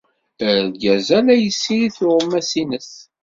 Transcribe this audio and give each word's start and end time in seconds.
Argaz-a 0.49 1.19
la 1.25 1.35
yessirid 1.37 1.93
tuɣmas-nnes. 1.99 2.91